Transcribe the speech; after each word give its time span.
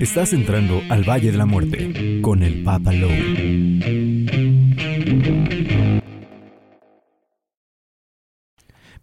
Estás 0.00 0.32
entrando 0.32 0.80
al 0.90 1.02
Valle 1.02 1.32
de 1.32 1.38
la 1.38 1.44
Muerte 1.44 2.20
con 2.22 2.44
el 2.44 2.62
Papa 2.62 2.92
Lowe. 2.92 4.07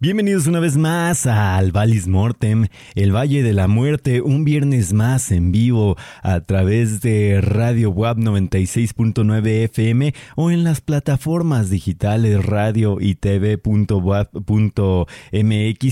Bienvenidos 0.02 0.46
una 0.48 0.60
vez 0.60 0.76
más 0.76 1.26
al 1.26 1.72
Valis 1.72 2.06
Mortem, 2.10 2.68
el 2.96 3.16
Valle 3.16 3.44
de 3.44 3.54
la 3.54 3.70
Muerte, 3.70 4.20
un 4.20 4.44
viernes 4.44 4.92
más 4.92 5.32
en 5.32 5.54
vivo 5.54 5.96
a 6.22 6.42
través 6.42 7.00
de 7.00 7.40
Radio 7.40 7.92
WAP 7.92 8.18
96.9 8.18 9.48
FM 9.64 10.14
o 10.36 10.52
en 10.52 10.66
las 10.66 10.82
plataformas 10.82 11.70
digitales 11.70 12.44
radio 12.46 12.98
y 13.00 13.16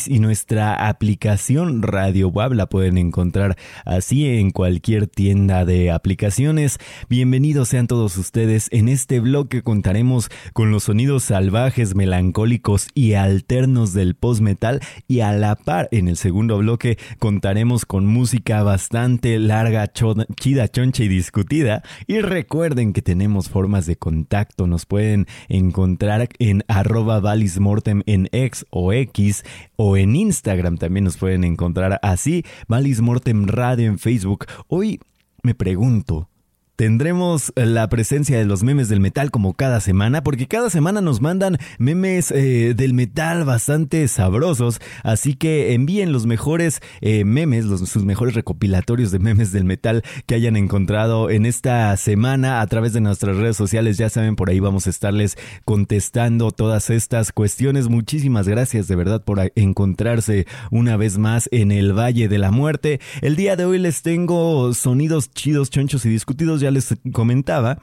y 0.07 0.19
nuestra 0.19 0.87
aplicación 0.89 1.81
Radio 1.81 2.27
WAP 2.27 2.51
la 2.53 2.67
pueden 2.67 2.97
encontrar 2.97 3.55
así 3.85 4.27
en 4.27 4.51
cualquier 4.51 5.07
tienda 5.07 5.63
de 5.63 5.91
aplicaciones. 5.91 6.77
Bienvenidos 7.07 7.69
sean 7.69 7.87
todos 7.87 8.17
ustedes. 8.17 8.67
En 8.71 8.89
este 8.89 9.21
bloque 9.21 9.61
contaremos 9.61 10.29
con 10.51 10.71
los 10.71 10.83
sonidos 10.83 11.23
salvajes, 11.23 11.95
melancólicos 11.95 12.89
y 12.93 13.13
alternos 13.13 13.92
del 13.93 14.15
post-metal 14.15 14.79
y 15.07 15.21
a 15.21 15.33
la 15.33 15.55
par 15.55 15.89
en 15.91 16.07
el 16.07 16.17
segundo 16.17 16.57
bloque 16.57 16.97
contaremos 17.19 17.85
con 17.85 18.05
música 18.05 18.63
bastante 18.63 19.39
larga, 19.39 19.91
chida, 19.91 20.67
choncha 20.67 21.03
y 21.03 21.07
discutida. 21.07 21.83
Y 22.07 22.21
recuerden 22.21 22.93
que 22.93 23.01
tenemos 23.01 23.49
formas 23.49 23.85
de 23.85 23.95
contacto, 23.95 24.67
nos 24.67 24.85
pueden 24.85 25.27
encontrar 25.49 26.29
en 26.39 26.63
arroba 26.67 27.19
valismortem 27.19 28.03
en 28.05 28.29
X 28.31 28.65
o 28.69 28.93
X 28.93 29.43
o 29.75 29.97
en 29.97 30.15
Instagram 30.15 30.77
también 30.77 31.03
nos 31.03 31.17
pueden 31.17 31.43
encontrar 31.43 31.99
así, 32.01 32.43
Valismortem 32.67 33.47
Radio 33.47 33.87
en 33.87 33.99
Facebook. 33.99 34.45
Hoy 34.67 34.99
me 35.41 35.55
pregunto, 35.55 36.29
Tendremos 36.75 37.53
la 37.55 37.87
presencia 37.87 38.35
de 38.39 38.45
los 38.45 38.63
memes 38.63 38.89
del 38.89 38.99
metal 38.99 39.29
como 39.29 39.53
cada 39.53 39.79
semana, 39.79 40.23
porque 40.23 40.47
cada 40.47 40.71
semana 40.71 41.01
nos 41.01 41.21
mandan 41.21 41.59
memes 41.77 42.31
eh, 42.31 42.73
del 42.75 42.95
metal 42.95 43.45
bastante 43.45 44.07
sabrosos, 44.07 44.81
así 45.03 45.35
que 45.35 45.73
envíen 45.73 46.11
los 46.11 46.25
mejores 46.25 46.81
eh, 47.01 47.25
memes, 47.25 47.65
sus 47.65 48.03
mejores 48.05 48.33
recopilatorios 48.33 49.11
de 49.11 49.19
memes 49.19 49.51
del 49.51 49.65
metal 49.65 50.01
que 50.25 50.33
hayan 50.33 50.55
encontrado 50.55 51.29
en 51.29 51.45
esta 51.45 51.95
semana 51.95 52.59
a 52.59 52.65
través 52.65 52.91
de 52.93 53.01
nuestras 53.01 53.37
redes 53.37 53.55
sociales. 53.55 53.99
Ya 53.99 54.09
saben, 54.09 54.35
por 54.35 54.49
ahí 54.49 54.59
vamos 54.59 54.87
a 54.87 54.89
estarles 54.89 55.37
contestando 55.65 56.49
todas 56.49 56.89
estas 56.89 57.31
cuestiones. 57.31 57.87
Muchísimas 57.87 58.47
gracias 58.47 58.87
de 58.87 58.95
verdad 58.95 59.23
por 59.23 59.51
encontrarse 59.55 60.47
una 60.71 60.97
vez 60.97 61.19
más 61.19 61.49
en 61.51 61.71
el 61.71 61.93
Valle 61.93 62.27
de 62.27 62.39
la 62.39 62.49
Muerte. 62.49 62.99
El 63.21 63.35
día 63.35 63.55
de 63.55 63.65
hoy 63.65 63.77
les 63.77 64.01
tengo 64.01 64.73
sonidos 64.73 65.29
chidos, 65.29 65.69
chonchos 65.69 66.03
y 66.07 66.09
discutidos 66.09 66.62
ya 66.63 66.71
les 66.71 66.95
comentaba, 67.11 67.79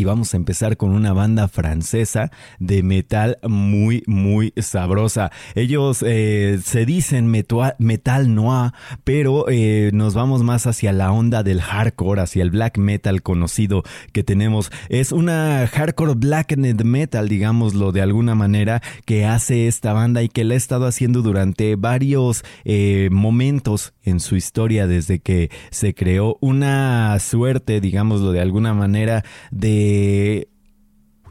y 0.00 0.04
vamos 0.04 0.32
a 0.32 0.38
empezar 0.38 0.78
con 0.78 0.92
una 0.92 1.12
banda 1.12 1.46
francesa 1.46 2.30
de 2.58 2.82
metal 2.82 3.38
muy, 3.46 4.02
muy 4.06 4.54
sabrosa. 4.56 5.30
Ellos 5.54 6.02
eh, 6.06 6.58
se 6.64 6.86
dicen 6.86 7.30
metal 7.30 8.34
noir, 8.34 8.72
pero 9.04 9.44
eh, 9.50 9.90
nos 9.92 10.14
vamos 10.14 10.42
más 10.42 10.66
hacia 10.66 10.94
la 10.94 11.12
onda 11.12 11.42
del 11.42 11.60
hardcore, 11.60 12.22
hacia 12.22 12.42
el 12.42 12.50
black 12.50 12.78
metal 12.78 13.20
conocido 13.20 13.82
que 14.14 14.24
tenemos. 14.24 14.72
Es 14.88 15.12
una 15.12 15.68
hardcore 15.70 16.14
black 16.14 16.56
metal, 16.56 17.28
digámoslo 17.28 17.92
de 17.92 18.00
alguna 18.00 18.34
manera, 18.34 18.80
que 19.04 19.26
hace 19.26 19.66
esta 19.66 19.92
banda 19.92 20.22
y 20.22 20.30
que 20.30 20.44
la 20.44 20.54
ha 20.54 20.56
estado 20.56 20.86
haciendo 20.86 21.20
durante 21.20 21.76
varios 21.76 22.42
eh, 22.64 23.10
momentos 23.12 23.92
en 24.02 24.18
su 24.20 24.36
historia 24.36 24.86
desde 24.86 25.18
que 25.18 25.50
se 25.70 25.94
creó. 25.94 26.38
Una 26.40 27.18
suerte, 27.18 27.82
digámoslo 27.82 28.32
de 28.32 28.40
alguna 28.40 28.72
manera, 28.72 29.24
de 29.50 29.89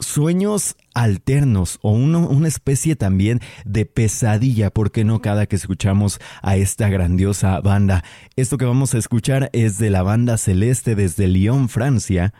sueños 0.00 0.76
alternos 0.94 1.78
o 1.82 1.92
una 1.92 2.48
especie 2.48 2.96
también 2.96 3.40
de 3.64 3.86
pesadilla, 3.86 4.70
porque 4.70 5.04
no 5.04 5.20
cada 5.20 5.46
que 5.46 5.56
escuchamos 5.56 6.20
a 6.42 6.56
esta 6.56 6.88
grandiosa 6.88 7.60
banda? 7.60 8.02
Esto 8.36 8.58
que 8.58 8.64
vamos 8.64 8.94
a 8.94 8.98
escuchar 8.98 9.50
es 9.52 9.78
de 9.78 9.90
la 9.90 10.02
banda 10.02 10.38
Celeste 10.38 10.94
desde 10.94 11.28
Lyon, 11.28 11.68
Francia, 11.68 12.34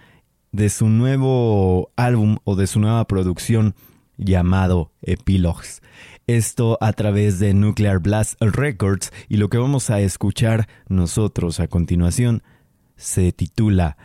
de 0.52 0.68
su 0.68 0.88
nuevo 0.88 1.92
álbum 1.96 2.38
o 2.44 2.56
de 2.56 2.66
su 2.66 2.80
nueva 2.80 3.06
producción 3.06 3.74
llamado 4.16 4.92
Epilogues. 5.02 5.80
Esto 6.26 6.78
a 6.80 6.92
través 6.92 7.38
de 7.38 7.54
Nuclear 7.54 7.98
Blast 7.98 8.40
Records 8.40 9.12
y 9.28 9.36
lo 9.36 9.48
que 9.48 9.58
vamos 9.58 9.90
a 9.90 10.00
escuchar 10.00 10.68
nosotros 10.88 11.60
a 11.60 11.68
continuación 11.68 12.42
se 12.96 13.32
titula 13.32 13.96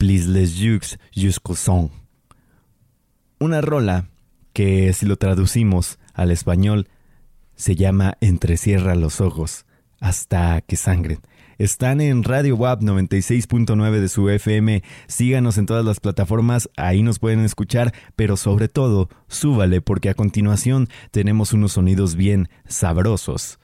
Please 0.00 0.26
les 0.26 0.46
jux 0.46 0.96
jusqu'au 1.14 1.54
son. 1.54 1.90
Una 3.38 3.60
rola 3.60 4.08
que 4.54 4.94
si 4.94 5.04
lo 5.04 5.16
traducimos 5.16 5.98
al 6.14 6.30
español 6.30 6.88
se 7.54 7.76
llama 7.76 8.16
Entrecierra 8.22 8.94
los 8.94 9.20
ojos 9.20 9.66
hasta 10.00 10.62
que 10.62 10.76
sangren. 10.76 11.18
Están 11.58 12.00
en 12.00 12.24
Radio 12.24 12.56
WAP 12.56 12.80
96.9 12.80 14.00
de 14.00 14.08
su 14.08 14.30
FM. 14.30 14.82
Síganos 15.06 15.58
en 15.58 15.66
todas 15.66 15.84
las 15.84 16.00
plataformas, 16.00 16.70
ahí 16.78 17.02
nos 17.02 17.18
pueden 17.18 17.40
escuchar, 17.40 17.92
pero 18.16 18.38
sobre 18.38 18.68
todo, 18.68 19.10
súbale 19.28 19.82
porque 19.82 20.08
a 20.08 20.14
continuación 20.14 20.88
tenemos 21.10 21.52
unos 21.52 21.72
sonidos 21.72 22.14
bien 22.14 22.48
sabrosos. 22.66 23.58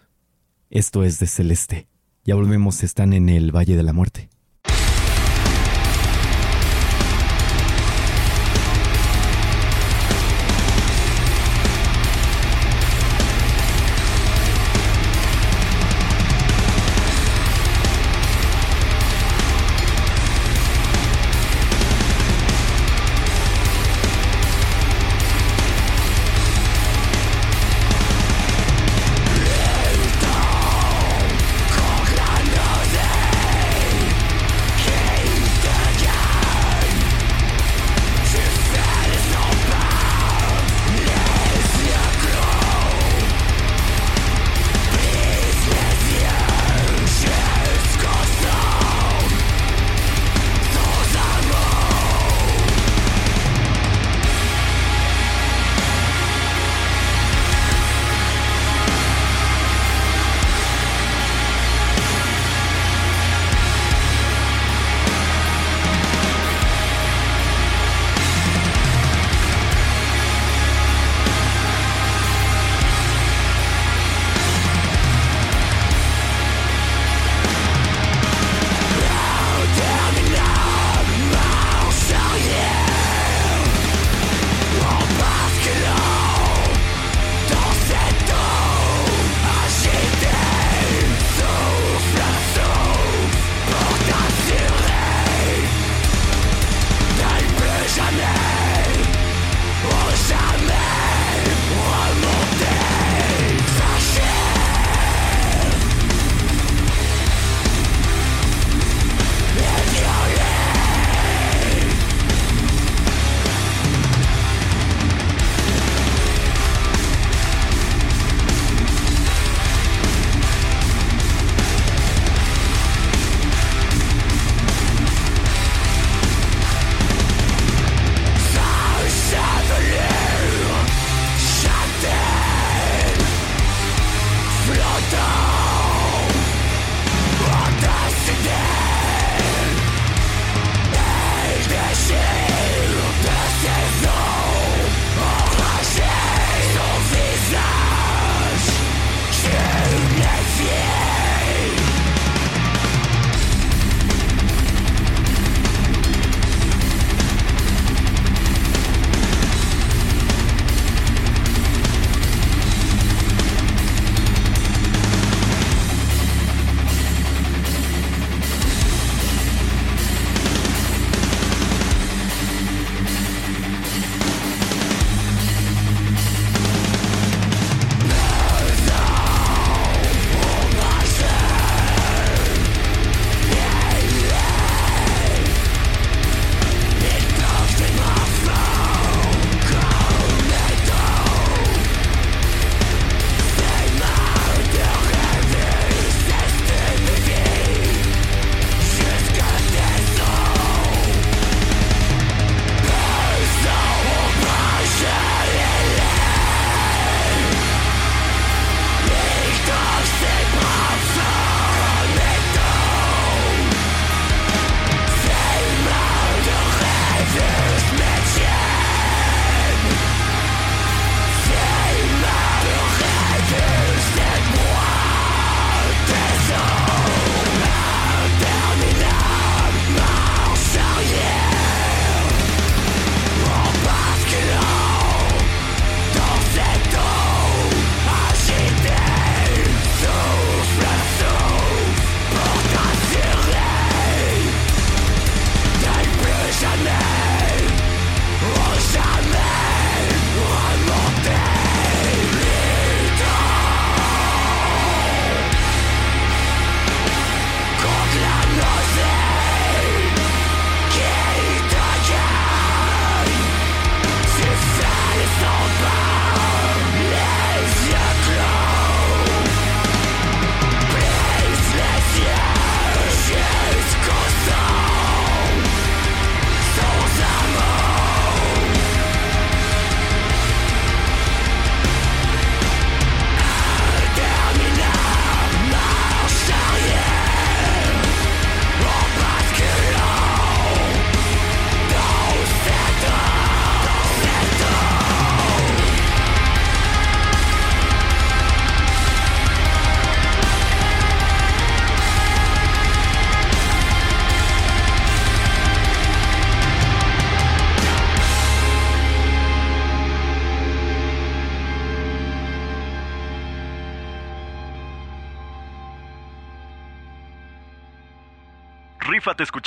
Esto 0.69 1.03
es 1.03 1.19
de 1.19 1.29
Celeste. 1.29 1.89
Ya 2.27 2.35
volvemos, 2.35 2.83
están 2.83 3.15
en 3.15 3.31
el 3.31 3.57
Valle 3.57 3.75
de 3.75 3.83
la 3.83 3.95
Muerte. 3.95 4.29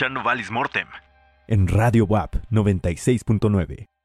Escuchando 0.10 0.24
Valis 0.24 0.52
Mortem. 0.52 0.88
En 1.48 1.68
Radio 1.68 2.06
WAP 2.06 2.36
96.9. 2.52 3.99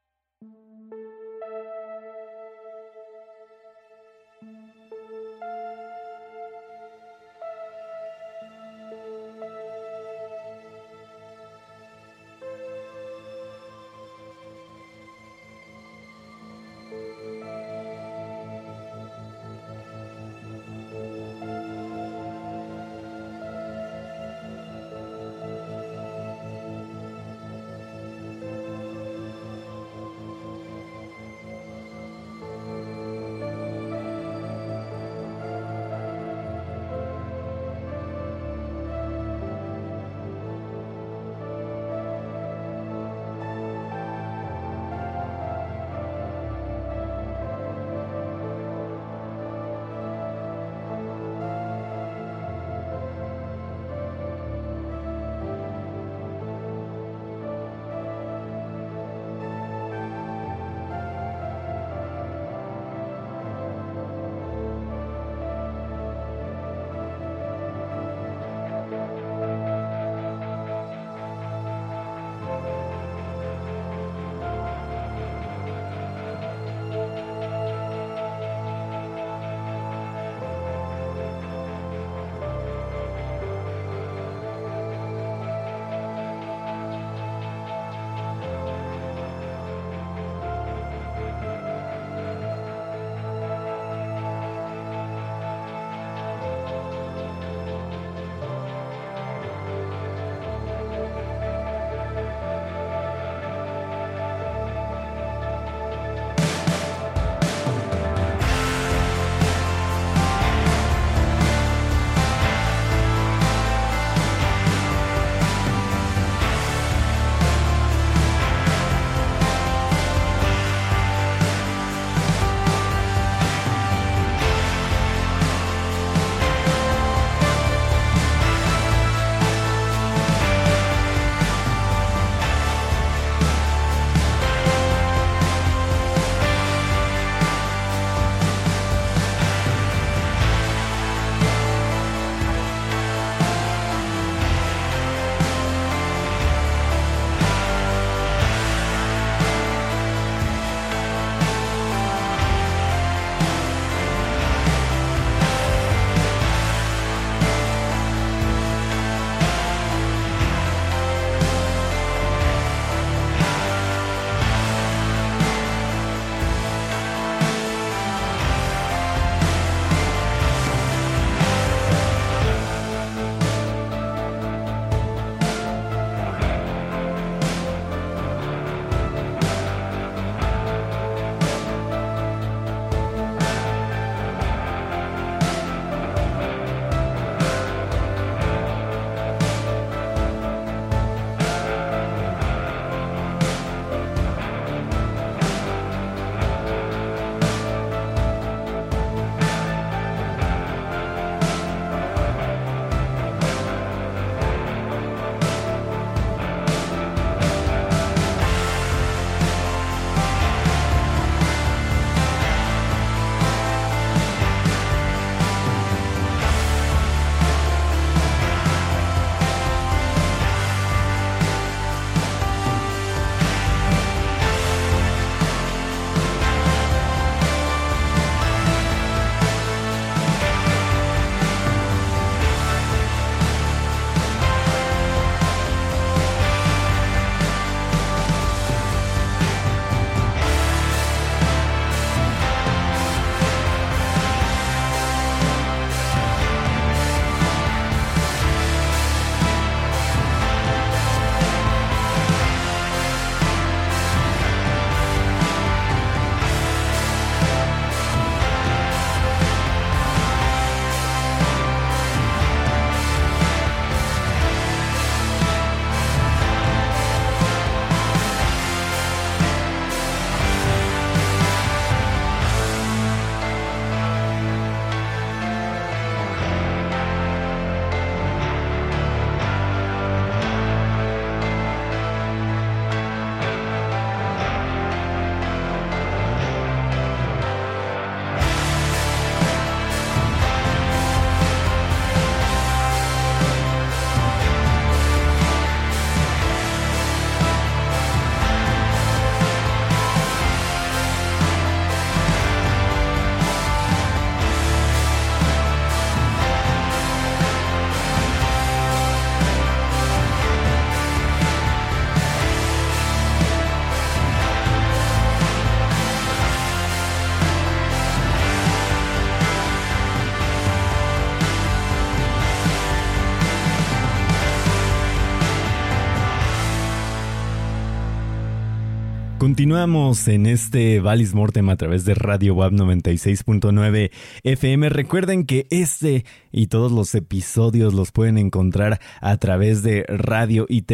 Continuamos 329.45 330.27
en 330.27 330.47
este 330.47 330.99
Valis 331.01 331.35
Mortem 331.35 331.69
a 331.69 331.75
través 331.75 332.03
de 332.03 332.15
Radio 332.15 332.55
WAP 332.55 332.73
96.9 332.73 334.09
FM. 334.41 334.89
Recuerden 334.89 335.45
que 335.45 335.67
este 335.69 336.25
y 336.55 336.67
todos 336.67 336.91
los 336.91 337.13
episodios 337.13 337.93
los 337.93 338.11
pueden 338.11 338.37
encontrar 338.37 338.99
a 339.19 339.37
través 339.37 339.83
de 339.83 340.05
radio 340.07 340.65
y 340.69 340.85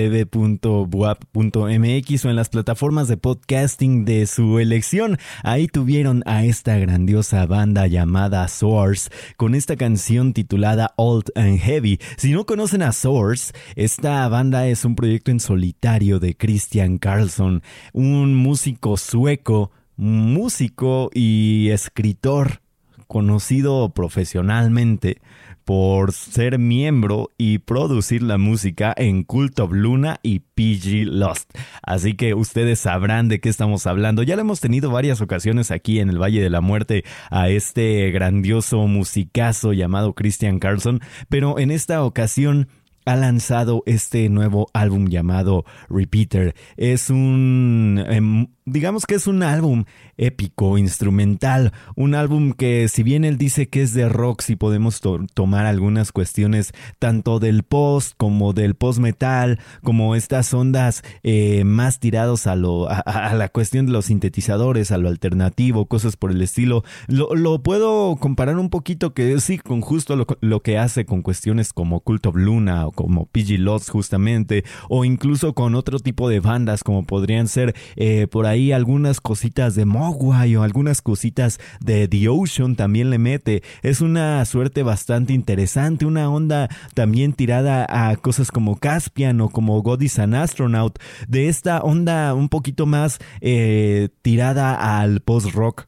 o 2.25 2.29
en 2.29 2.35
las 2.35 2.49
plataformas 2.49 3.07
de 3.07 3.17
podcasting 3.17 4.03
de 4.05 4.25
su 4.25 4.59
elección. 4.59 5.17
Ahí 5.43 5.67
tuvieron 5.67 6.23
a 6.25 6.43
esta 6.43 6.77
grandiosa 6.77 7.45
banda 7.45 7.85
llamada 7.87 8.47
Source 8.47 9.11
con 9.37 9.53
esta 9.53 9.75
canción 9.75 10.33
titulada 10.33 10.93
Old 10.97 11.31
and 11.35 11.59
Heavy. 11.59 11.99
Si 12.17 12.31
no 12.31 12.45
conocen 12.45 12.81
a 12.81 12.91
Source, 12.91 13.53
esta 13.75 14.27
banda 14.27 14.67
es 14.67 14.83
un 14.83 14.95
proyecto 14.95 15.29
en 15.29 15.39
solitario 15.39 16.19
de 16.19 16.35
Christian 16.35 16.97
Carlson, 16.97 17.61
un 17.93 18.40
músico 18.41 18.97
sueco, 18.97 19.71
músico 19.95 21.09
y 21.13 21.69
escritor 21.69 22.61
conocido 23.07 23.89
profesionalmente 23.89 25.21
por 25.65 26.11
ser 26.11 26.57
miembro 26.57 27.29
y 27.37 27.59
producir 27.59 28.23
la 28.23 28.37
música 28.37 28.93
en 28.97 29.23
Cult 29.23 29.59
of 29.59 29.71
Luna 29.71 30.19
y 30.23 30.39
PG 30.39 31.05
Lost. 31.05 31.51
Así 31.83 32.15
que 32.15 32.33
ustedes 32.33 32.79
sabrán 32.79 33.27
de 33.27 33.39
qué 33.39 33.49
estamos 33.49 33.85
hablando. 33.85 34.23
Ya 34.23 34.35
lo 34.35 34.41
hemos 34.41 34.59
tenido 34.59 34.91
varias 34.91 35.21
ocasiones 35.21 35.71
aquí 35.71 35.99
en 35.99 36.09
el 36.09 36.21
Valle 36.21 36.41
de 36.41 36.49
la 36.49 36.61
Muerte 36.61 37.03
a 37.29 37.49
este 37.49 38.09
grandioso 38.11 38.87
musicazo 38.87 39.73
llamado 39.73 40.13
Christian 40.13 40.59
Carlson, 40.59 40.99
pero 41.29 41.59
en 41.59 41.69
esta 41.69 42.03
ocasión 42.03 42.69
ha 43.05 43.15
lanzado 43.15 43.83
este 43.85 44.29
nuevo 44.29 44.67
álbum 44.73 45.07
llamado 45.07 45.65
Repeater. 45.89 46.55
Es 46.77 47.09
un 47.09 48.03
em, 48.07 48.47
digamos 48.65 49.05
que 49.05 49.15
es 49.15 49.27
un 49.27 49.43
álbum 49.43 49.85
épico, 50.17 50.77
instrumental, 50.77 51.73
un 51.95 52.13
álbum 52.13 52.53
que 52.53 52.87
si 52.87 53.01
bien 53.01 53.25
él 53.25 53.37
dice 53.37 53.69
que 53.69 53.81
es 53.81 53.93
de 53.93 54.07
rock, 54.07 54.41
si 54.41 54.55
podemos 54.55 55.01
tomar 55.33 55.65
algunas 55.65 56.11
cuestiones 56.11 56.71
tanto 56.99 57.39
del 57.39 57.63
post 57.63 58.13
como 58.17 58.53
del 58.53 58.75
post 58.75 58.99
metal, 58.99 59.59
como 59.83 60.15
estas 60.15 60.53
ondas 60.53 61.03
eh, 61.23 61.63
más 61.63 61.99
tirados 61.99 62.45
a, 62.45 62.55
lo, 62.55 62.87
a, 62.89 63.33
la 63.33 63.49
cuestión 63.49 63.87
de 63.87 63.93
los 63.93 64.05
sintetizadores, 64.05 64.91
a 64.91 64.97
lo 64.97 65.09
alternativo, 65.09 65.87
cosas 65.87 66.15
por 66.15 66.31
el 66.31 66.41
estilo, 66.41 66.83
lo, 67.07 67.61
puedo 67.63 68.15
comparar 68.17 68.57
un 68.57 68.69
poquito 68.69 69.13
que 69.13 69.39
sí, 69.39 69.57
con 69.57 69.81
justo 69.81 70.15
lo, 70.15 70.59
que 70.61 70.77
hace 70.77 71.05
con 71.05 71.21
cuestiones 71.21 71.73
como 71.73 72.01
Cult 72.01 72.27
of 72.27 72.35
Luna 72.35 72.87
o 72.87 72.91
como 72.91 73.25
PG 73.25 73.59
Lost 73.59 73.89
justamente, 73.89 74.63
o 74.87 75.03
incluso 75.03 75.53
con 75.53 75.75
otro 75.75 75.99
tipo 75.99 76.29
de 76.29 76.39
bandas 76.39 76.83
como 76.83 77.03
podrían 77.03 77.47
ser 77.47 77.75
eh, 77.95 78.27
por 78.27 78.45
ahí 78.45 78.60
algunas 78.71 79.19
cositas 79.19 79.73
de 79.73 79.85
Mogwai 79.85 80.55
o 80.55 80.63
algunas 80.63 81.01
cositas 81.01 81.59
de 81.79 82.07
The 82.07 82.29
Ocean 82.29 82.75
también 82.75 83.09
le 83.09 83.17
mete. 83.17 83.63
Es 83.81 84.01
una 84.01 84.45
suerte 84.45 84.83
bastante 84.83 85.33
interesante, 85.33 86.05
una 86.05 86.29
onda 86.29 86.69
también 86.93 87.33
tirada 87.33 87.87
a 87.89 88.15
cosas 88.17 88.51
como 88.51 88.77
Caspian 88.77 89.41
o 89.41 89.49
como 89.49 89.81
God 89.81 90.01
is 90.01 90.19
an 90.19 90.35
Astronaut, 90.35 90.99
de 91.27 91.47
esta 91.47 91.79
onda 91.79 92.33
un 92.35 92.49
poquito 92.49 92.85
más 92.85 93.17
eh, 93.41 94.09
tirada 94.21 94.99
al 94.99 95.21
post-rock 95.21 95.87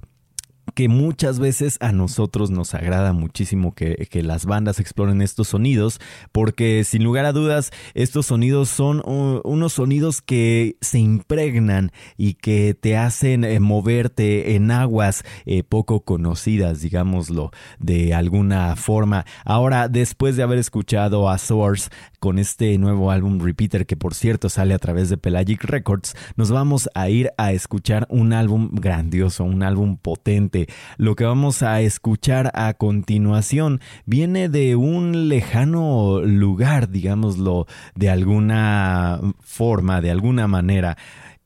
que 0.74 0.89
muchas 0.89 1.39
veces 1.39 1.77
a 1.80 1.92
nosotros 1.92 2.50
nos 2.51 2.74
agrada 2.74 3.13
muchísimo 3.13 3.74
que, 3.74 3.94
las 4.24 4.46
bandas 4.46 4.80
exploren 4.80 5.22
estos 5.22 5.50
sonidos, 5.50 6.00
porque 6.32 6.84
sin 6.84 7.03
lugar 7.03 7.25
a 7.25 7.34
dudas 7.34 7.72
estos 7.94 8.27
sonidos 8.27 8.70
son 8.70 9.01
unos 9.06 9.74
sonidos 9.74 10.22
que 10.22 10.77
se 10.82 11.00
impregnan 11.00 11.92
y 12.15 12.36
que 12.36 12.74
te 12.74 12.96
hacen 12.96 13.44
eh, 13.44 13.60
moverte 13.60 14.56
en 14.56 14.72
aguas 14.72 15.24
eh, 15.46 15.63
poco 15.63 16.01
conocidas, 16.01 16.82
digámoslo, 16.82 17.51
de 17.80 18.13
alguna 18.13 18.75
forma. 18.75 19.25
Ahora, 19.46 19.89
después 19.89 20.38
de 20.38 20.44
haber 20.44 20.60
escuchado 20.60 21.30
a 21.30 21.38
Source 21.38 21.89
con 22.20 22.39
este 22.39 22.77
nuevo 22.77 23.12
álbum 23.12 23.39
Repeater, 23.39 23.86
que 23.86 23.98
por 23.98 24.13
cierto 24.13 24.48
sale 24.48 24.74
a 24.74 24.80
través 24.80 25.10
de 25.10 25.18
Pelagic 25.18 25.63
Records, 25.65 26.15
nos 26.38 26.51
vamos 26.51 26.89
a 26.96 27.10
ir 27.10 27.32
a 27.38 27.51
escuchar 27.51 28.08
un 28.10 28.32
álbum 28.32 28.70
grandioso, 28.72 29.44
un 29.44 29.63
álbum 29.63 29.98
potente, 29.98 30.62
lo 30.98 31.15
que 31.15 31.25
vamos 31.25 31.63
a 31.63 31.82
escuchar 31.82 32.51
a 32.53 32.74
continuación 32.74 33.82
viene 34.05 34.50
de 34.50 34.75
un 34.75 35.29
lejano 35.29 36.22
lugar, 36.22 36.89
digámoslo, 36.89 37.67
de 37.96 38.10
alguna 38.10 39.20
forma, 39.39 40.01
de 40.01 40.12
alguna 40.12 40.48
manera. 40.48 40.98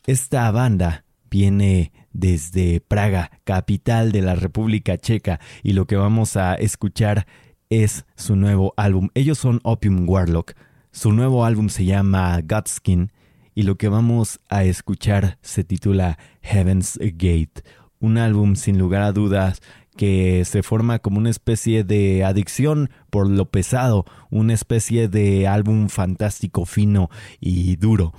Esta 0.06 0.50
banda 0.52 1.06
viene 1.30 1.92
desde 2.14 2.80
Praga, 2.80 3.32
capital 3.44 4.12
de 4.12 4.22
la 4.22 4.36
República 4.36 4.98
Checa, 4.98 5.40
y 5.64 5.74
lo 5.74 5.86
que 5.86 5.96
vamos 5.96 6.38
a 6.38 6.56
escuchar 6.56 7.28
es 7.70 8.06
su 8.16 8.36
nuevo 8.36 8.74
álbum. 8.78 9.10
Ellos 9.14 9.38
son 9.38 9.60
Opium 9.64 10.08
Warlock. 10.10 10.54
Su 10.92 11.12
nuevo 11.12 11.46
álbum 11.46 11.70
se 11.70 11.86
llama 11.86 12.40
Godskin 12.42 13.12
y 13.58 13.64
lo 13.64 13.76
que 13.76 13.88
vamos 13.88 14.40
a 14.50 14.64
escuchar 14.66 15.40
se 15.42 15.64
titula 15.64 16.20
Heaven's 16.42 17.00
Gate 17.00 17.64
un 18.00 18.18
álbum 18.18 18.56
sin 18.56 18.78
lugar 18.78 19.02
a 19.02 19.12
dudas 19.12 19.62
que 19.98 20.46
se 20.46 20.64
forma 20.64 21.00
como 21.00 21.18
una 21.18 21.30
especie 21.30 21.84
de 21.84 22.24
adicción 22.24 22.90
por 23.10 23.28
lo 23.30 23.50
pesado, 23.50 24.06
una 24.30 24.54
especie 24.54 25.10
de 25.10 25.48
álbum 25.48 25.90
fantástico, 25.90 26.66
fino 26.66 27.10
y 27.40 27.76
duro. 27.76 28.14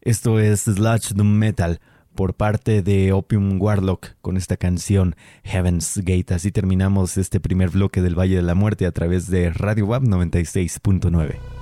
Esto 0.00 0.40
es 0.40 0.62
Sludge 0.62 1.14
Doom 1.14 1.30
Metal 1.30 1.80
por 2.14 2.34
parte 2.34 2.82
de 2.82 3.12
Opium 3.12 3.60
Warlock 3.60 4.16
con 4.20 4.36
esta 4.36 4.56
canción 4.56 5.14
Heaven's 5.44 5.98
Gate. 5.98 6.34
Así 6.34 6.50
terminamos 6.50 7.16
este 7.16 7.40
primer 7.40 7.70
bloque 7.70 8.02
del 8.02 8.18
Valle 8.18 8.36
de 8.36 8.42
la 8.42 8.54
Muerte 8.54 8.86
a 8.86 8.92
través 8.92 9.30
de 9.30 9.50
Radio 9.50 9.86
Web 9.86 10.02
96.9. 10.02 11.61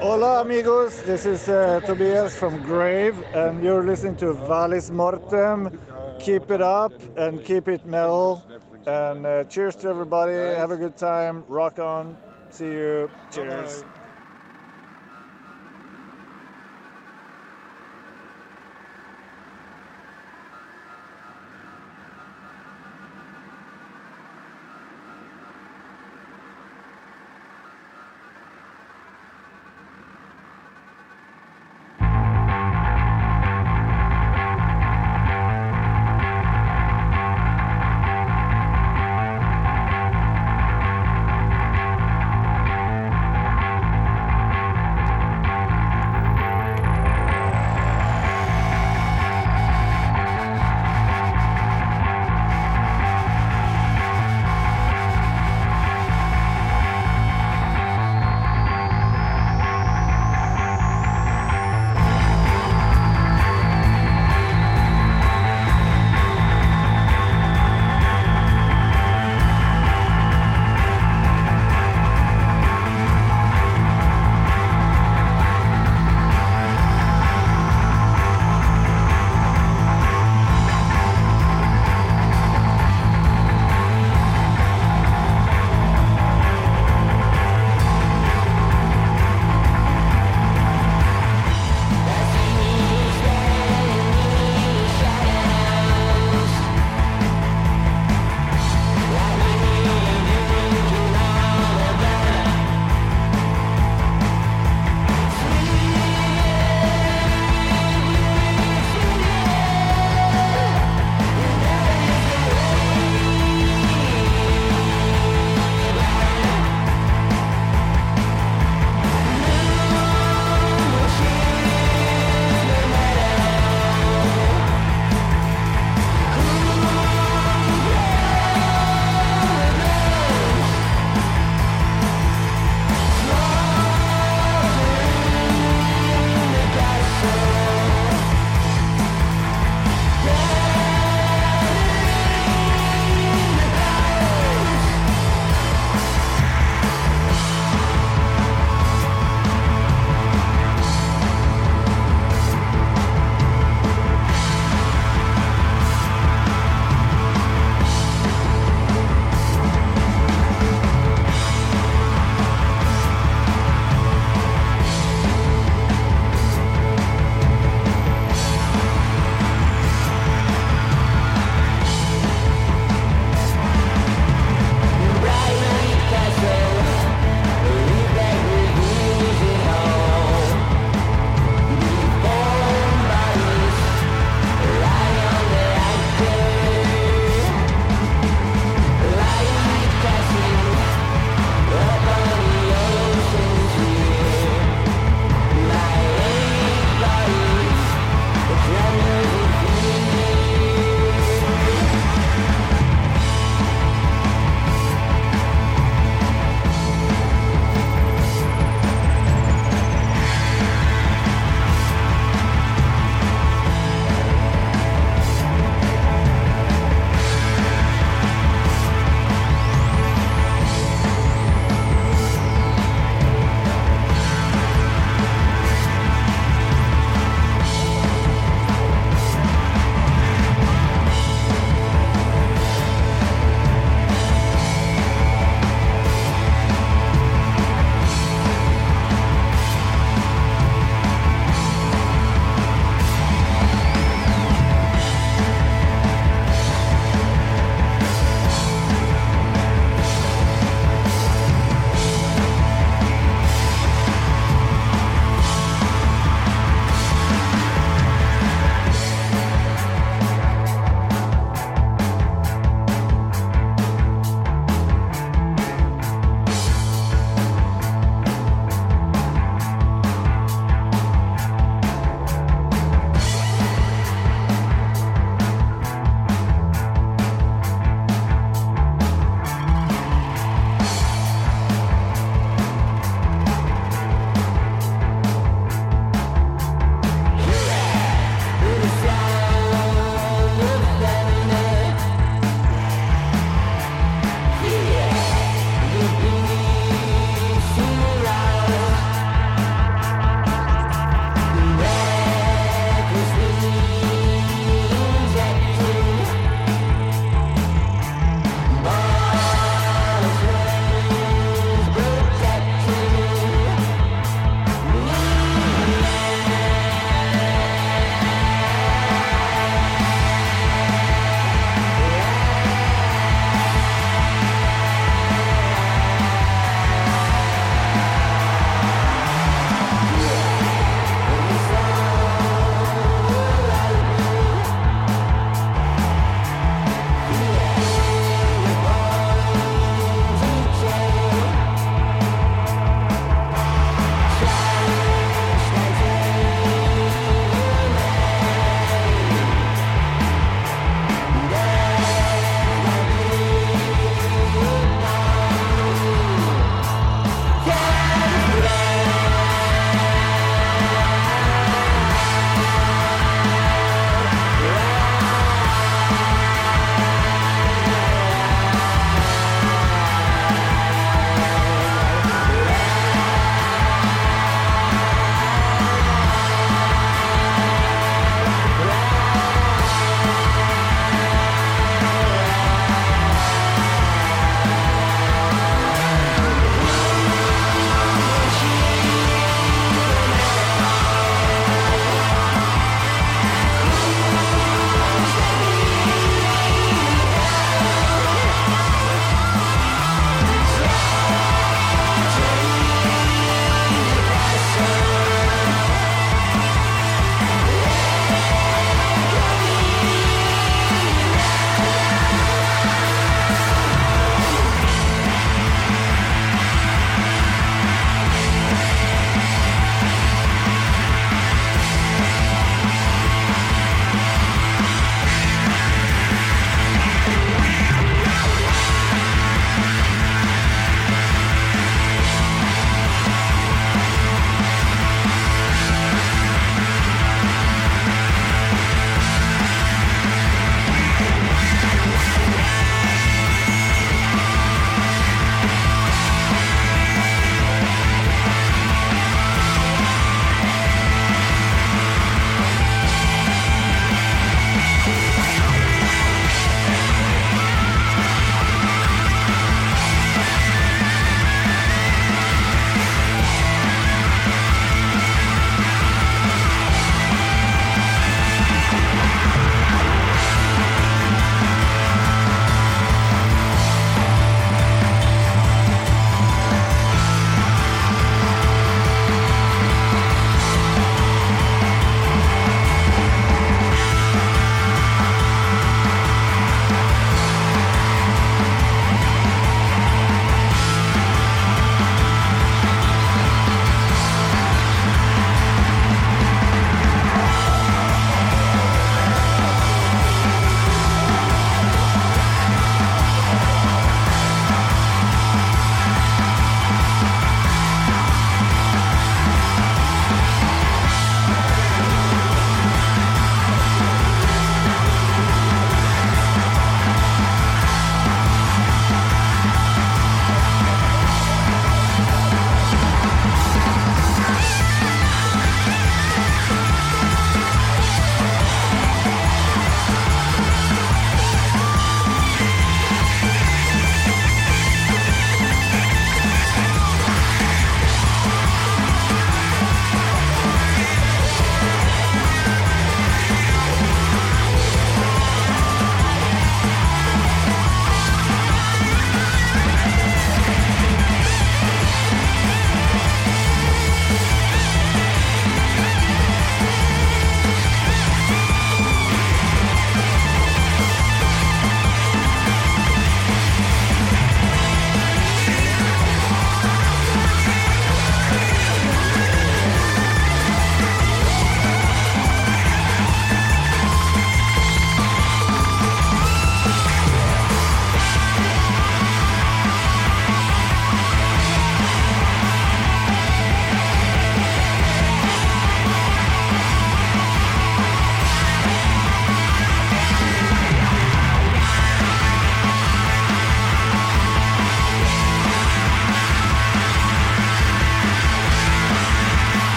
Hola 0.00 0.40
amigos, 0.40 1.00
this 1.02 1.26
is 1.26 1.48
uh, 1.48 1.78
Tobias 1.86 2.34
from 2.34 2.60
Grave 2.62 3.16
and 3.34 3.62
you're 3.62 3.84
listening 3.84 4.16
to 4.16 4.34
Valis 4.34 4.90
Mortem. 4.90 5.78
Keep 6.18 6.50
it 6.50 6.60
up 6.60 6.92
and 7.16 7.44
keep 7.44 7.68
it 7.68 7.86
metal. 7.86 8.42
And 8.84 9.24
uh, 9.24 9.44
cheers 9.44 9.76
to 9.76 9.88
everybody. 9.88 10.32
Have 10.32 10.72
a 10.72 10.76
good 10.76 10.96
time. 10.96 11.44
Rock 11.46 11.78
on. 11.78 12.16
See 12.50 12.64
you. 12.64 13.08
Cheers. 13.30 13.84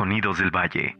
Sonidos 0.00 0.38
del 0.38 0.50
valle. 0.50 0.99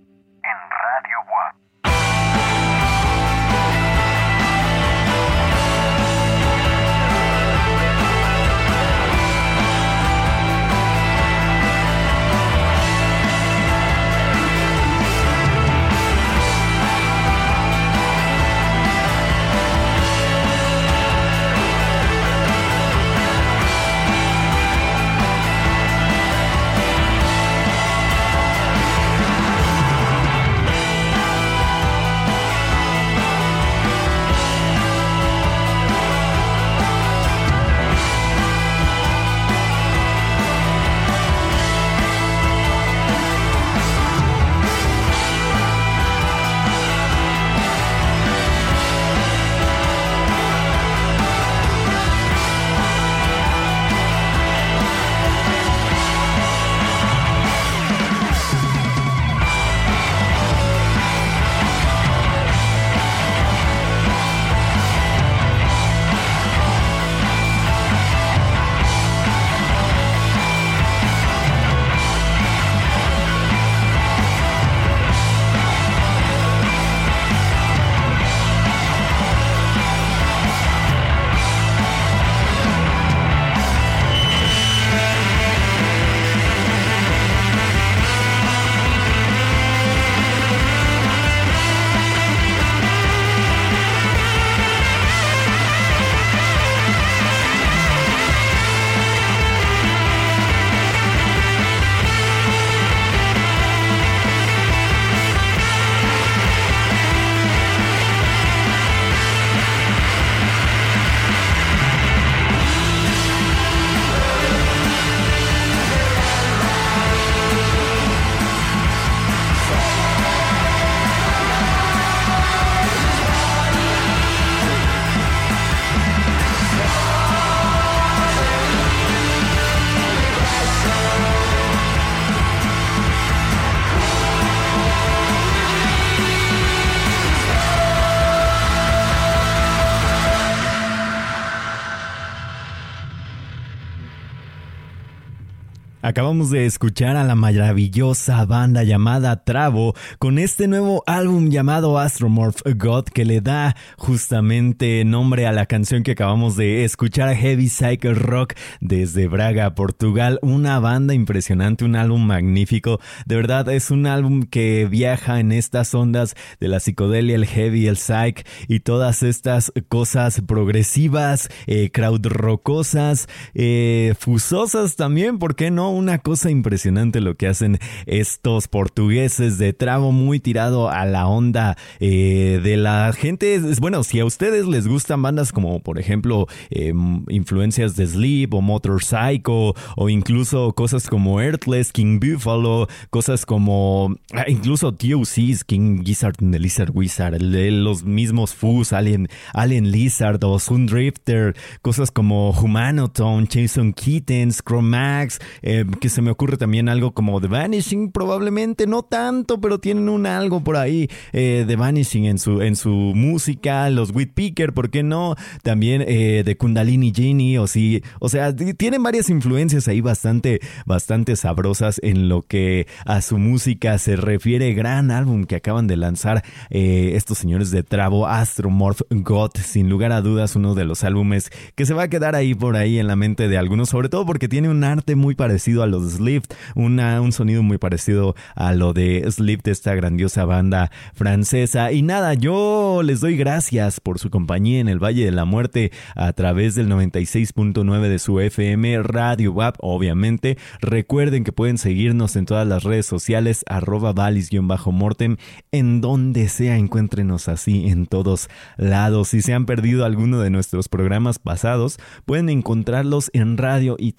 Acabamos 146.11 146.51
de 146.51 146.67
escuchar 146.67 147.15
a 147.15 147.23
la 147.23 147.37
maravillosa 147.37 148.45
banda 148.45 148.83
llamada 148.83 149.45
Travo 149.45 149.95
con 150.19 150.41
este 150.41 150.67
nuevo 150.67 151.05
álbum 151.07 151.51
llamado 151.51 152.01
Astromorph 152.01 152.63
God 152.75 153.05
que 153.05 153.25
le 153.25 153.41
da 153.41 153.77
justamente 153.97 155.05
nombre 155.05 155.47
a 155.47 155.53
la 155.53 155.67
canción 155.67 156.03
que 156.03 156.11
acabamos 156.11 156.57
de 156.57 156.85
escuchar, 156.85 157.33
Heavy 157.37 157.69
Cycle 157.69 158.15
Rock 158.15 158.55
desde 158.81 159.29
Braga, 159.29 159.77
Portugal. 159.77 160.41
Una 160.43 160.81
banda 160.81 161.15
impresionante, 161.15 161.85
un 161.85 161.95
álbum 161.95 162.27
magnífico. 162.27 162.99
De 163.25 163.37
verdad 163.37 163.69
es 163.69 163.93
un 163.93 164.09
álbum 164.09 164.43
que 164.43 164.89
viaja 164.91 165.39
en 165.39 165.53
estas 165.53 165.95
ondas 165.95 166.35
de 166.59 166.67
la 166.67 166.81
psicodelia, 166.81 167.37
el 167.37 167.47
heavy, 167.47 167.87
el 167.87 167.97
psych 167.97 168.45
y 168.67 168.81
todas 168.81 169.23
estas 169.23 169.73
cosas 169.89 170.43
progresivas, 170.45 171.51
eh, 171.69 171.93
crowd 171.93 172.27
rockosas, 172.27 173.29
eh, 173.55 174.15
fusosas 174.19 174.97
también, 174.97 175.39
¿por 175.39 175.55
qué 175.55 175.71
no? 175.71 176.00
Una 176.01 176.19
cosa 176.19 176.51
impresionante 176.51 177.21
lo 177.21 177.35
que 177.35 177.47
hacen 177.47 177.79
estos 178.07 178.69
portugueses 178.69 179.59
de 179.59 179.75
tramo 179.75 180.13
muy 180.13 180.41
tirado 180.41 180.89
a 180.89 181.05
la 181.05 181.27
onda 181.27 181.77
eh, 181.99 182.59
de 182.63 182.79
la 182.79 183.13
gente. 183.13 183.61
Bueno, 183.81 184.03
si 184.03 184.19
a 184.19 184.25
ustedes 184.25 184.67
les 184.67 184.89
gustan 184.89 185.21
bandas 185.21 185.53
como 185.53 185.81
por 185.81 185.99
ejemplo 185.99 186.47
eh, 186.71 186.95
influencias 187.29 187.97
de 187.97 188.07
Sleep 188.07 188.55
o 188.55 188.63
Motorcycle 188.63 189.75
o 189.95 190.09
incluso 190.09 190.73
cosas 190.73 191.07
como 191.07 191.39
Earthless, 191.39 191.93
King 191.93 192.19
Buffalo, 192.19 192.89
cosas 193.11 193.45
como 193.45 194.17
ah, 194.33 194.45
incluso 194.49 194.93
TOC's, 194.93 195.65
King 195.65 196.03
Gizzard 196.03 196.37
Lizard 196.41 196.93
Wizard, 196.95 197.43
los 197.43 198.05
mismos 198.05 198.55
Fus, 198.55 198.95
Alien, 198.95 199.29
Alien 199.53 199.91
Lizard 199.91 200.43
o 200.45 200.59
Sun 200.59 200.87
Drifter, 200.87 201.55
cosas 201.83 202.11
como 202.11 202.53
Humanotone, 202.53 203.47
Jason 203.53 203.93
Kittens, 203.93 204.63
Chromax, 204.63 205.39
eh, 205.61 205.85
que 206.01 206.09
se 206.09 206.23
me 206.23 206.31
ocurre 206.31 206.57
también 206.57 206.89
algo 206.89 207.13
como 207.13 207.41
The 207.41 207.49
Vanishing, 207.49 208.13
probablemente 208.13 208.87
no 208.87 209.03
tanto, 209.03 209.61
pero 209.61 209.81
tienen 209.81 210.09
un 210.09 210.27
algo 210.27 210.63
por 210.63 210.77
ahí 210.77 211.09
eh, 211.33 211.65
The 211.67 211.77
Vanishing 211.77 212.27
en 212.27 212.39
su, 212.39 212.63
en 212.63 212.77
su 212.77 212.91
música, 212.91 213.89
los 213.91 214.11
Whitpicker, 214.15 214.73
¿por 214.73 214.91
qué 214.91 215.03
no? 215.03 215.37
También 215.63 216.03
eh, 216.07 216.43
de 216.45 216.57
Kundalini 216.57 217.13
Genie, 217.15 217.59
o 217.59 217.67
sí, 217.67 218.03
o 218.19 218.29
sea, 218.29 218.55
tienen 218.55 219.03
varias 219.03 219.31
influencias 219.31 219.89
ahí 219.89 220.01
bastante, 220.01 220.61
bastante 220.87 221.37
sabrosas 221.37 222.01
en 222.03 222.29
lo 222.29 222.43
que 222.43 222.87
a 223.05 223.21
su 223.23 223.39
música 223.39 223.99
se 223.99 224.17
refiere. 224.17 224.73
Gran 224.75 225.11
álbum 225.11 225.45
que 225.45 225.57
acaban 225.57 225.87
de 225.87 225.97
lanzar 225.97 226.45
eh, 226.71 227.13
estos 227.15 227.39
señores 227.39 227.71
de 227.71 227.83
Travo, 227.83 228.27
Astromorph 228.27 229.03
God, 229.11 229.53
sin 229.63 229.89
lugar 229.89 230.13
a 230.13 230.21
dudas, 230.21 230.57
uno 230.57 230.75
de 230.75 230.85
los 230.85 231.05
álbumes 231.05 231.51
que 231.75 231.87
se 231.87 231.95
va 231.95 232.05
a 232.05 232.09
quedar 232.09 232.35
ahí 232.35 232.55
por 232.55 232.77
ahí 232.77 232.99
en 232.99 233.07
la 233.07 233.17
mente 233.17 233.49
de 233.49 233.59
algunos, 233.59 233.89
sobre 233.89 234.09
todo 234.09 234.27
porque 234.27 234.49
tiene 234.49 234.69
un 234.69 234.85
arte 234.85 235.15
muy 235.15 235.35
parecido 235.35 235.70
a 235.79 235.87
los 235.87 236.13
Slift, 236.13 236.53
una, 236.75 237.21
un 237.21 237.33
sonido 237.33 237.63
muy 237.63 237.79
parecido 237.79 238.35
a 238.57 238.75
lo 238.75 238.93
de 238.93 239.25
Slift, 239.31 239.69
esta 239.69 239.95
grandiosa 239.95 240.45
banda 240.45 240.91
francesa. 241.15 241.93
Y 241.93 242.03
nada, 242.03 242.35
yo 242.35 243.03
les 243.05 243.21
doy 243.21 243.37
gracias 243.37 244.01
por 244.01 244.19
su 244.19 244.31
compañía 244.31 244.81
en 244.81 244.89
el 244.89 244.99
Valle 244.99 245.25
de 245.25 245.31
la 245.31 245.45
Muerte 245.45 245.93
a 246.17 246.33
través 246.33 246.75
del 246.75 246.89
96.9 246.89 248.09
de 248.09 248.19
su 248.19 248.41
FM 248.41 249.03
Radio 249.05 249.53
Web, 249.53 249.75
obviamente. 249.79 250.59
Recuerden 250.81 251.45
que 251.45 251.53
pueden 251.53 251.79
seguirnos 251.79 252.35
en 252.35 252.47
todas 252.47 252.67
las 252.67 252.83
redes 252.83 253.07
sociales, 253.07 253.65
arroba 253.69 254.13
valis-mortem, 254.13 255.37
en 255.71 256.01
donde 256.01 256.49
sea, 256.49 256.77
encuéntrenos 256.77 257.49
así 257.49 257.89
en 257.89 258.07
todos 258.07 258.49
lados. 258.77 259.29
Si 259.29 259.43
se 259.43 259.55
han 259.55 259.67
perdido 259.67 260.05
alguno 260.05 260.41
de 260.41 260.51
nuestros 260.51 260.89
programas 260.89 261.39
pasados, 261.39 261.99
pueden 262.27 262.49
encontrarlos 262.49 263.31
en 263.33 263.57
radio 263.57 263.97
y 263.99 264.13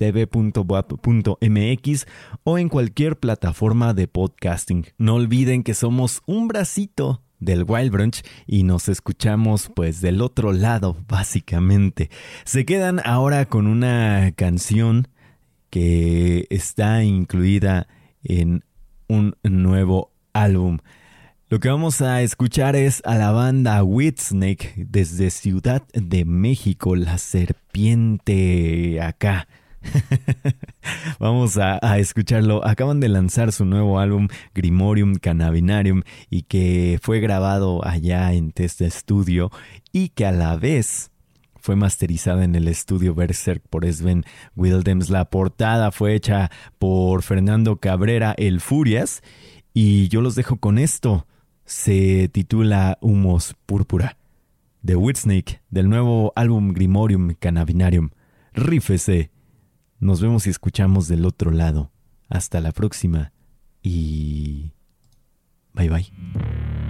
tv.wap.mx 1.42 2.06
o 2.44 2.58
en 2.58 2.70
cualquier 2.70 3.18
plataforma 3.18 3.94
de 3.94 4.08
podcasting. 4.08 4.86
No 4.98 5.16
olviden 5.16 5.64
que 5.64 5.74
somos 5.74 6.22
un 6.26 6.48
bracito 6.48 7.22
del 7.40 7.66
Wild 7.68 7.92
Brunch 7.92 8.22
y 8.46 8.64
nos 8.64 8.88
escuchamos 8.88 9.72
pues 9.76 10.02
del 10.02 10.22
otro 10.22 10.54
lado 10.54 10.98
básicamente. 11.08 12.10
Se 12.46 12.66
quedan 12.66 13.02
ahora 13.04 13.46
con 13.46 13.68
una 13.68 14.32
canción 14.36 15.08
que 15.70 16.46
está 16.50 17.04
incluida 17.04 17.88
en 18.24 18.64
un 19.08 19.36
nuevo 19.44 20.12
álbum. 20.34 20.80
Lo 21.50 21.60
que 21.60 21.70
vamos 21.70 22.02
a 22.02 22.22
escuchar 22.22 22.76
es 22.76 23.02
a 23.04 23.16
la 23.16 23.32
banda 23.32 23.84
Whitsnake 23.84 24.74
desde 24.78 25.32
Ciudad 25.32 25.84
de 25.94 26.24
México, 26.24 26.96
la 26.96 27.18
serpiente 27.18 29.02
acá. 29.02 29.48
Vamos 31.20 31.58
a, 31.58 31.78
escucharlo. 32.00 32.66
Acaban 32.66 33.00
de 33.00 33.10
lanzar 33.10 33.52
su 33.52 33.66
nuevo 33.66 34.00
álbum 34.00 34.28
Grimorium 34.54 35.16
Cannabinarium 35.16 36.04
y 36.30 36.44
que 36.44 37.00
fue 37.02 37.20
grabado 37.20 37.86
allá 37.86 38.34
en 38.34 38.52
Testa 38.52 38.90
Studio 38.90 39.52
y 39.92 40.10
que 40.10 40.26
a 40.26 40.32
la 40.32 40.56
vez 40.56 41.12
fue 41.60 41.76
masterizada 41.76 42.44
en 42.44 42.56
el 42.56 42.68
estudio 42.68 43.14
Berserk 43.14 43.62
por 43.70 43.86
Sven 43.92 44.26
Wildems. 44.56 45.10
La 45.10 45.26
portada 45.26 45.92
fue 45.92 46.16
hecha 46.16 46.50
por 46.80 47.22
Fernando 47.22 47.78
Cabrera, 47.78 48.34
el 48.38 48.62
Furias. 48.62 49.22
Y 49.74 50.08
yo 50.10 50.22
los 50.22 50.36
dejo 50.36 50.58
con 50.58 50.78
esto. 50.78 51.28
Se 51.66 52.30
titula 52.30 52.98
Humos 53.02 53.56
Púrpura. 53.66 54.18
De 54.82 54.96
Whitsnake, 54.96 55.62
del 55.70 55.90
nuevo 55.90 56.34
álbum 56.36 56.74
Grimorium 56.74 57.36
Cannabinarium. 57.40 58.10
Rífese. 58.54 59.30
Nos 60.02 60.20
vemos 60.20 60.48
y 60.48 60.50
escuchamos 60.50 61.08
del 61.08 61.26
otro 61.26 61.52
lado. 61.52 61.92
Hasta 62.28 62.60
la 62.60 62.72
próxima. 62.72 63.34
Y... 63.84 64.74
Bye 65.74 65.90
bye. 65.90 66.81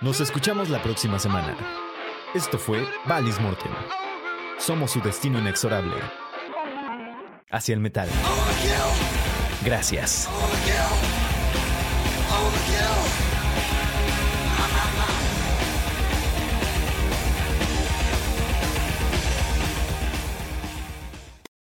Nos 0.00 0.20
escuchamos 0.20 0.68
la 0.68 0.82
próxima 0.82 1.18
semana. 1.18 1.56
Esto 2.34 2.58
fue 2.58 2.86
Valis 3.06 3.40
Mortem. 3.40 3.72
Somos 4.58 4.90
su 4.92 5.00
destino 5.00 5.38
inexorable. 5.38 5.96
Hacia 7.50 7.74
el 7.74 7.80
metal. 7.80 8.08
Gracias. 9.64 10.28